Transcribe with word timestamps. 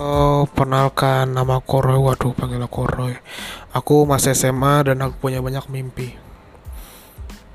Oh, 0.00 0.48
perkenalkan 0.48 1.36
nama 1.36 1.60
aku. 1.60 1.84
Waduh, 1.84 2.32
panggil 2.32 2.56
aku 2.64 2.88
Roy. 2.88 3.20
Aku 3.76 4.08
masih 4.08 4.32
SMA 4.32 4.80
dan 4.88 5.04
aku 5.04 5.28
punya 5.28 5.44
banyak 5.44 5.68
mimpi. 5.68 6.16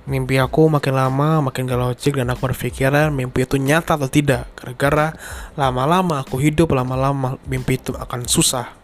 Mimpi 0.05 0.37
aku 0.37 0.69
makin 0.69 0.93
lama 0.93 1.41
makin 1.41 1.65
gak 1.65 1.81
logik 1.81 2.13
dan 2.13 2.29
aku 2.29 2.45
berpikiran 2.45 3.09
mimpi 3.09 3.49
itu 3.49 3.57
nyata 3.57 3.97
atau 3.97 4.05
tidak. 4.05 4.45
Gara-gara 4.53 5.17
lama-lama 5.57 6.21
aku 6.21 6.37
hidup, 6.37 6.77
lama-lama 6.77 7.41
mimpi 7.49 7.81
itu 7.81 7.97
akan 7.97 8.29
susah. 8.29 8.77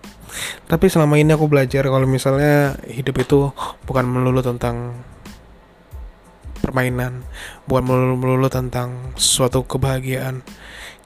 Tapi 0.65 0.89
selama 0.89 1.21
ini 1.21 1.37
aku 1.37 1.45
belajar 1.45 1.85
kalau 1.85 2.09
misalnya 2.09 2.81
hidup 2.89 3.13
itu 3.21 3.53
bukan 3.85 4.09
melulu 4.09 4.41
tentang 4.41 4.97
permainan, 6.65 7.21
bukan 7.69 7.83
melulu, 7.85 8.15
melulu 8.17 8.49
tentang 8.49 9.13
suatu 9.21 9.61
kebahagiaan 9.69 10.41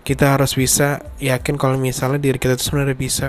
kita 0.06 0.38
harus 0.38 0.54
bisa 0.54 1.02
yakin 1.18 1.58
kalau 1.58 1.82
misalnya 1.82 2.22
diri 2.22 2.38
kita 2.38 2.54
itu 2.54 2.70
sebenarnya 2.70 2.94
bisa. 2.94 3.28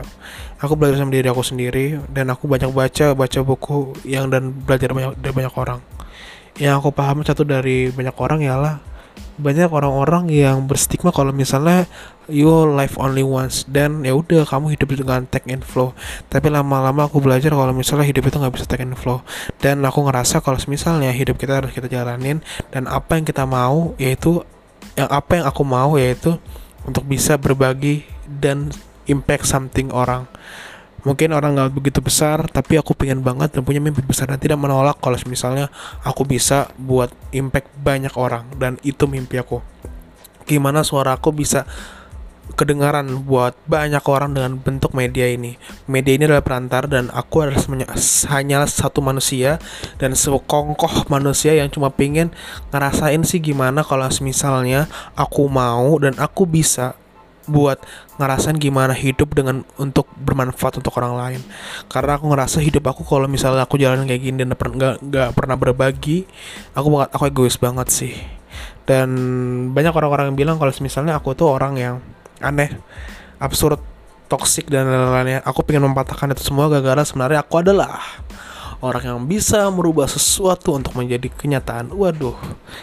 Aku 0.61 0.77
belajar 0.77 1.01
sama 1.01 1.09
diri 1.09 1.25
aku 1.33 1.41
sendiri 1.41 2.05
dan 2.13 2.29
aku 2.29 2.45
banyak 2.45 2.69
baca 2.69 3.17
baca 3.17 3.41
buku 3.41 3.97
yang 4.05 4.29
dan 4.29 4.53
belajar 4.53 4.93
banyak 4.93 5.17
dari 5.17 5.33
banyak 5.33 5.55
orang. 5.57 5.81
Yang 6.61 6.75
aku 6.85 6.91
paham 6.93 7.25
satu 7.25 7.49
dari 7.49 7.89
banyak 7.89 8.13
orang 8.21 8.45
ialah 8.45 8.77
banyak 9.37 9.69
orang-orang 9.69 10.29
yang 10.33 10.65
berstigma 10.65 11.13
kalau 11.13 11.29
misalnya 11.33 11.85
you 12.29 12.49
life 12.49 12.97
only 12.97 13.21
once 13.21 13.69
dan 13.69 14.01
ya 14.01 14.17
udah 14.17 14.49
kamu 14.49 14.77
hidup 14.77 14.93
dengan 14.93 15.25
take 15.25 15.49
and 15.49 15.65
flow. 15.65 15.97
Tapi 16.29 16.53
lama-lama 16.53 17.09
aku 17.09 17.25
belajar 17.25 17.57
kalau 17.57 17.73
misalnya 17.73 18.05
hidup 18.05 18.29
itu 18.29 18.37
nggak 18.37 18.53
bisa 18.53 18.69
take 18.69 18.85
and 18.85 19.01
flow. 19.01 19.25
Dan 19.65 19.81
aku 19.81 20.05
ngerasa 20.05 20.45
kalau 20.45 20.61
misalnya 20.69 21.09
hidup 21.09 21.41
kita 21.41 21.65
harus 21.65 21.73
kita 21.73 21.89
jalanin 21.89 22.45
dan 22.69 22.85
apa 22.85 23.17
yang 23.17 23.25
kita 23.25 23.49
mau 23.49 23.97
yaitu 23.97 24.45
yang 24.97 25.09
apa 25.13 25.41
yang 25.41 25.45
aku 25.49 25.63
mau 25.65 25.97
yaitu 26.01 26.37
untuk 26.87 27.05
bisa 27.05 27.35
berbagi 27.37 28.07
dan 28.25 28.71
impact 29.11 29.47
something 29.47 29.91
orang. 29.91 30.31
Mungkin 31.07 31.31
orang 31.31 31.55
nggak 31.55 31.71
begitu 31.71 32.03
besar 32.03 32.51
tapi 32.51 32.79
aku 32.83 32.91
pengen 32.99 33.23
banget 33.23 33.55
dan 33.55 33.63
punya 33.63 33.79
mimpi 33.79 34.03
besar 34.03 34.27
dan 34.27 34.43
tidak 34.43 34.59
menolak 34.59 34.99
kalau 34.99 35.15
misalnya 35.31 35.71
aku 36.03 36.27
bisa 36.27 36.67
buat 36.75 37.15
impact 37.31 37.71
banyak 37.79 38.15
orang 38.19 38.51
dan 38.59 38.75
itu 38.83 39.07
mimpi 39.07 39.39
aku. 39.39 39.63
Gimana 40.47 40.83
suara 40.83 41.15
aku 41.15 41.31
bisa 41.31 41.63
kedengaran 42.57 43.29
buat 43.29 43.53
banyak 43.69 44.01
orang 44.09 44.33
dengan 44.33 44.57
bentuk 44.57 44.97
media 44.97 45.29
ini. 45.29 45.61
Media 45.85 46.17
ini 46.17 46.25
adalah 46.25 46.43
perantar 46.43 46.89
dan 46.89 47.13
aku 47.13 47.45
adalah 47.45 47.61
hanya 48.33 48.65
satu 48.65 49.05
manusia 49.05 49.61
dan 50.01 50.17
sekongkoh 50.17 51.07
manusia 51.13 51.53
yang 51.53 51.69
cuma 51.69 51.93
pengen 51.93 52.33
ngerasain 52.73 53.21
sih 53.29 53.39
gimana 53.39 53.85
kalau 53.85 54.09
misalnya 54.25 54.89
aku 55.13 55.47
mau 55.53 56.01
dan 56.01 56.17
aku 56.17 56.49
bisa 56.49 56.97
buat 57.47 57.79
ngerasain 58.19 58.59
gimana 58.59 58.91
hidup 58.91 59.31
dengan 59.39 59.63
untuk 59.79 60.11
bermanfaat 60.19 60.83
untuk 60.83 60.91
orang 60.99 61.15
lain 61.15 61.41
karena 61.87 62.19
aku 62.19 62.27
ngerasa 62.27 62.59
hidup 62.59 62.91
aku 62.91 63.07
kalau 63.07 63.31
misalnya 63.31 63.63
aku 63.63 63.79
jalan 63.79 64.03
kayak 64.03 64.23
gini 64.27 64.43
dan 64.43 64.51
nggak 64.51 64.99
nggak 64.99 65.31
pernah 65.39 65.55
berbagi 65.55 66.27
aku 66.75 66.87
banget 66.91 67.11
aku 67.15 67.25
egois 67.31 67.55
banget 67.55 67.87
sih 67.87 68.15
dan 68.83 69.09
banyak 69.71 69.95
orang-orang 69.95 70.35
yang 70.35 70.39
bilang 70.39 70.57
kalau 70.59 70.75
misalnya 70.83 71.15
aku 71.15 71.39
tuh 71.39 71.55
orang 71.55 71.75
yang 71.79 71.97
aneh 72.41 72.73
absurd 73.41 73.81
toxic 74.27 74.67
dan 74.67 74.91
lain-lainnya. 74.91 75.43
Aku 75.47 75.63
pengen 75.63 75.87
mempatahkan 75.91 76.35
itu 76.35 76.43
semua 76.43 76.67
gara-gara 76.71 77.03
sebenarnya 77.07 77.41
aku 77.47 77.63
adalah 77.63 78.03
orang 78.85 79.05
yang 79.17 79.21
bisa 79.25 79.71
merubah 79.73 80.05
sesuatu 80.11 80.77
untuk 80.77 80.93
menjadi 80.99 81.33
kenyataan. 81.33 81.95
Waduh 81.95 82.37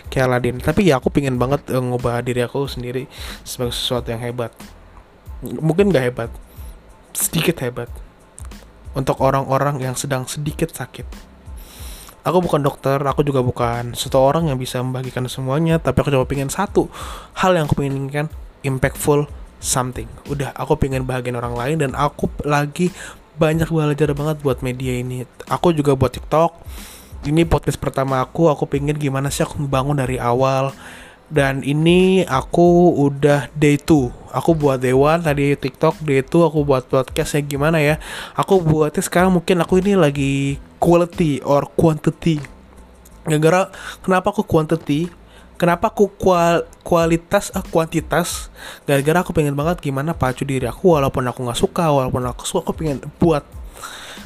kayak 0.10 0.26
Aladin. 0.32 0.58
Tapi 0.60 0.90
ya 0.90 0.98
aku 0.98 1.14
pengen 1.14 1.38
banget 1.38 1.70
uh, 1.70 1.84
ngubah 1.84 2.24
diri 2.26 2.42
aku 2.42 2.66
sendiri 2.66 3.06
sebagai 3.46 3.76
sesuatu 3.76 4.10
yang 4.10 4.24
hebat. 4.24 4.52
Mungkin 5.44 5.92
gak 5.92 6.06
hebat 6.08 6.32
sedikit 7.14 7.62
hebat. 7.62 7.92
Untuk 8.94 9.20
orang-orang 9.26 9.82
yang 9.82 9.98
sedang 9.98 10.30
sedikit 10.30 10.70
sakit. 10.70 11.34
Aku 12.24 12.40
bukan 12.40 12.64
dokter 12.64 12.96
aku 13.04 13.20
juga 13.28 13.44
bukan 13.44 13.92
seseorang 14.00 14.48
yang 14.48 14.56
bisa 14.56 14.80
membagikan 14.80 15.28
semuanya 15.28 15.76
tapi 15.76 16.00
aku 16.00 16.08
coba 16.08 16.24
pengen 16.24 16.48
satu 16.48 16.88
hal 17.36 17.52
yang 17.52 17.68
aku 17.68 17.84
inginkan 17.84 18.32
impactful 18.64 19.28
something. 19.64 20.12
Udah 20.28 20.52
aku 20.52 20.76
pengen 20.76 21.08
bahagian 21.08 21.40
orang 21.40 21.56
lain 21.56 21.76
dan 21.88 21.92
aku 21.96 22.28
lagi 22.44 22.92
banyak 23.40 23.72
belajar 23.72 24.12
banget 24.12 24.44
buat 24.44 24.60
media 24.60 25.00
ini. 25.00 25.24
Aku 25.48 25.72
juga 25.72 25.96
buat 25.96 26.12
TikTok. 26.12 26.60
Ini 27.24 27.48
podcast 27.48 27.80
pertama 27.80 28.20
aku 28.20 28.52
aku 28.52 28.68
pengen 28.68 29.00
gimana 29.00 29.32
sih 29.32 29.48
aku 29.48 29.64
membangun 29.64 29.96
dari 29.96 30.20
awal. 30.20 30.76
Dan 31.32 31.64
ini 31.64 32.28
aku 32.28 32.94
udah 33.00 33.50
day 33.58 33.80
2 33.80 34.24
aku 34.34 34.58
buat 34.58 34.82
day 34.82 34.92
1 34.92 35.22
tadi 35.22 35.54
TikTok 35.54 36.02
day 36.02 36.26
2 36.26 36.50
aku 36.50 36.66
buat 36.66 36.90
podcastnya 36.90 37.46
gimana 37.46 37.78
ya. 37.78 38.02
Aku 38.34 38.60
buatnya 38.60 39.06
sekarang 39.06 39.30
mungkin 39.30 39.62
aku 39.62 39.80
ini 39.80 39.94
lagi 39.94 40.58
quality 40.82 41.40
or 41.46 41.70
quantity. 41.78 42.42
Gara-gara 43.24 43.72
kenapa 44.04 44.34
aku 44.34 44.44
quantity 44.44 45.08
kenapa 45.58 45.90
aku 45.90 46.10
kual 46.20 46.66
kualitas 46.82 47.54
ah, 47.54 47.64
kuantitas? 47.64 48.50
Gara-gara 48.86 49.22
aku 49.24 49.32
pengen 49.32 49.54
banget 49.54 49.80
gimana 49.80 50.12
pacu 50.12 50.44
diri 50.44 50.66
aku 50.66 50.98
walaupun 50.98 51.24
aku 51.26 51.46
nggak 51.46 51.60
suka 51.60 51.90
walaupun 51.90 52.24
aku 52.28 52.44
suka 52.46 52.68
aku 52.68 52.74
pengen 52.74 53.00
buat 53.18 53.46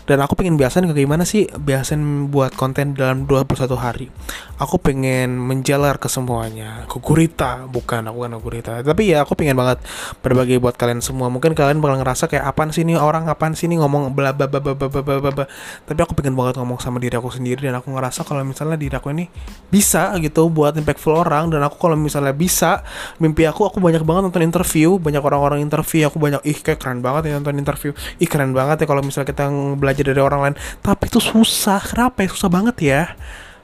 dan 0.08 0.24
aku 0.24 0.40
pengen 0.40 0.56
biasain 0.56 0.88
kayak 0.88 1.04
gimana 1.04 1.28
sih? 1.28 1.52
Biasain 1.52 2.32
buat 2.32 2.56
konten 2.56 2.96
dalam 2.96 3.28
21 3.28 3.76
hari. 3.76 4.08
Aku 4.56 4.80
pengen 4.80 5.36
menjalar 5.36 6.00
ke 6.00 6.08
semuanya. 6.08 6.88
Ke 6.88 7.04
gurita. 7.04 7.68
Bukan 7.68 8.08
aku 8.08 8.24
kan 8.24 8.32
gurita. 8.40 8.72
Tapi 8.80 9.12
ya 9.12 9.28
aku 9.28 9.36
pengen 9.36 9.60
banget 9.60 9.84
berbagi 10.24 10.64
buat 10.64 10.80
kalian 10.80 11.04
semua. 11.04 11.28
Mungkin 11.28 11.52
kalian 11.52 11.84
bakal 11.84 12.00
ngerasa 12.00 12.32
kayak 12.32 12.48
apaan 12.48 12.72
sih 12.72 12.88
nih 12.88 12.96
orang 12.96 13.28
apaan 13.28 13.52
sih 13.52 13.68
nih 13.68 13.84
ngomong 13.84 14.16
bla 14.16 14.32
bla 14.32 14.48
bla 14.48 14.64
bla 14.64 14.80
bla 14.80 14.88
bla 14.88 15.20
bla 15.20 15.46
tapi 15.84 16.00
aku 16.00 16.16
pengen 16.16 16.40
banget 16.40 16.56
ngomong 16.64 16.80
sama 16.80 17.04
diri 17.04 17.20
aku 17.20 17.28
sendiri. 17.28 17.68
Dan 17.68 17.76
aku 17.76 17.92
ngerasa 17.92 18.24
kalau 18.24 18.48
misalnya 18.48 18.80
diri 18.80 18.96
aku 18.96 19.12
ini 19.12 19.28
bisa 19.68 20.16
gitu 20.24 20.48
buat 20.48 20.72
impactful 20.80 21.20
orang. 21.20 21.52
Dan 21.52 21.68
aku 21.68 21.76
kalau 21.76 22.00
misalnya 22.00 22.32
bisa 22.32 22.80
mimpi 23.20 23.44
aku 23.44 23.68
aku 23.68 23.84
banyak 23.84 24.08
banget 24.08 24.32
nonton 24.32 24.40
interview. 24.40 24.96
Banyak 24.96 25.20
orang-orang 25.20 25.60
interview. 25.60 26.08
Aku 26.08 26.16
banyak 26.16 26.40
ih 26.48 26.56
kayak 26.64 26.80
keren 26.80 27.04
banget 27.04 27.28
ya 27.28 27.44
nonton 27.44 27.60
interview. 27.60 27.92
Ih 28.24 28.30
keren 28.32 28.56
banget 28.56 28.82
ya 28.82 28.86
kalau 28.88 29.04
misalnya 29.04 29.28
kita 29.28 29.52
belajar 29.76 29.97
belajar 29.98 30.14
dari 30.14 30.22
orang 30.22 30.40
lain. 30.46 30.56
Tapi 30.86 31.04
itu 31.10 31.18
susah. 31.18 31.82
Kenapa 31.82 32.22
ya? 32.22 32.30
Susah 32.30 32.50
banget 32.54 32.76
ya. 32.78 33.02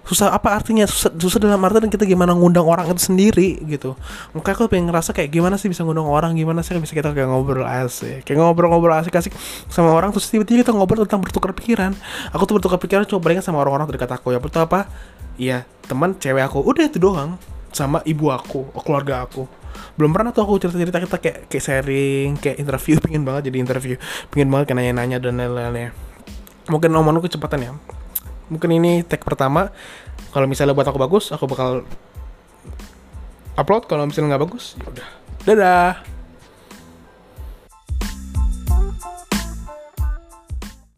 Susah 0.04 0.36
apa 0.36 0.52
artinya? 0.52 0.84
Susah, 0.84 1.16
susah 1.16 1.40
dalam 1.40 1.64
artian 1.64 1.88
kita 1.88 2.04
gimana 2.04 2.36
ngundang 2.36 2.68
orang 2.68 2.92
itu 2.92 3.08
sendiri 3.08 3.62
gitu. 3.64 3.96
Makanya 4.36 4.56
aku 4.60 4.68
pengen 4.68 4.92
ngerasa 4.92 5.16
kayak 5.16 5.32
gimana 5.32 5.56
sih 5.56 5.72
bisa 5.72 5.88
ngundang 5.88 6.10
orang? 6.10 6.36
Gimana 6.36 6.60
sih 6.60 6.76
bisa 6.76 6.92
kita 6.92 7.16
kayak 7.16 7.32
ngobrol 7.32 7.64
asik? 7.64 8.28
Kayak 8.28 8.44
ngobrol-ngobrol 8.44 9.00
asik-asik 9.00 9.32
sama 9.72 9.96
orang 9.96 10.12
terus 10.12 10.28
tiba-tiba 10.28 10.68
kita 10.68 10.76
ngobrol 10.76 11.08
tentang 11.08 11.24
bertukar 11.24 11.56
pikiran. 11.56 11.96
Aku 12.36 12.44
tuh 12.44 12.60
bertukar 12.60 12.84
pikiran 12.84 13.08
coba 13.08 13.32
bayangin 13.32 13.48
sama 13.48 13.64
orang-orang 13.64 13.88
terdekat 13.96 14.12
aku. 14.12 14.36
Ya 14.36 14.44
betul 14.44 14.68
apa? 14.68 14.92
Iya 15.40 15.64
teman 15.88 16.20
cewek 16.20 16.44
aku. 16.52 16.60
Udah 16.60 16.84
itu 16.84 17.00
doang. 17.00 17.40
Sama 17.72 18.04
ibu 18.04 18.28
aku 18.28 18.76
keluarga 18.84 19.24
aku. 19.24 19.48
Belum 19.96 20.12
pernah 20.12 20.36
tuh 20.36 20.44
aku 20.44 20.60
cerita 20.60 20.78
cerita 20.78 21.00
kita 21.00 21.18
kayak 21.18 21.38
kayak 21.48 21.64
sharing 21.64 22.30
kayak 22.44 22.60
interview. 22.60 23.00
Pengen 23.08 23.24
banget 23.24 23.48
jadi 23.48 23.58
interview. 23.64 23.96
Pengen 24.36 24.52
banget 24.52 24.68
kayak 24.68 24.84
nanya-nanya 24.84 25.24
dan 25.24 25.40
lain-lainnya 25.40 26.03
mungkin 26.70 26.92
omonganku 26.94 27.28
kecepatan 27.28 27.60
ya. 27.68 27.72
Mungkin 28.52 28.70
ini 28.80 29.02
tag 29.04 29.24
pertama. 29.24 29.72
Kalau 30.34 30.50
misalnya 30.50 30.74
buat 30.74 30.88
aku 30.88 31.00
bagus 31.00 31.32
aku 31.32 31.46
bakal 31.50 31.88
upload. 33.58 33.84
Kalau 33.90 34.04
misalnya 34.08 34.36
nggak 34.36 34.44
bagus 34.48 34.78
ya 34.80 34.86
udah. 34.88 35.08
Dadah 35.44 36.13